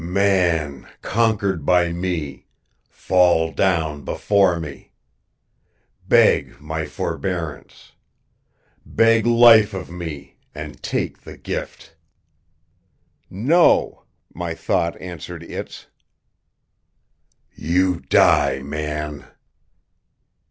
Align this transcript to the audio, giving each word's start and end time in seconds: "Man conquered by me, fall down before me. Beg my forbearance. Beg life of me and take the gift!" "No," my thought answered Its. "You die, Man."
"Man 0.03 0.87
conquered 1.03 1.63
by 1.63 1.91
me, 1.93 2.47
fall 2.89 3.51
down 3.51 4.03
before 4.03 4.59
me. 4.59 4.93
Beg 6.07 6.59
my 6.59 6.87
forbearance. 6.87 7.91
Beg 8.83 9.27
life 9.27 9.75
of 9.75 9.91
me 9.91 10.37
and 10.55 10.81
take 10.81 11.21
the 11.21 11.37
gift!" 11.37 11.95
"No," 13.29 14.05
my 14.33 14.55
thought 14.55 14.99
answered 14.99 15.43
Its. 15.43 15.85
"You 17.53 17.99
die, 17.99 18.63
Man." 18.63 19.25